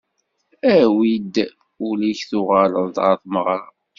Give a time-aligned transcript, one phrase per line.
[0.75, 1.35] Awi-d
[1.87, 3.59] ul-ik tuγaleḍ-d γer tmeγra.